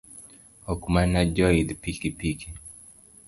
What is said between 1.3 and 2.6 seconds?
joidh pikipiki